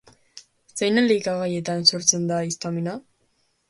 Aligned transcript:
Zein 0.79 0.97
elikagaietan 1.03 1.87
sortzen 1.93 2.29
da 2.35 2.43
histamina? 2.51 3.01